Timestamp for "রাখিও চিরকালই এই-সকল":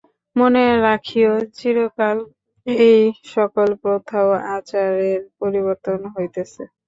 0.85-3.69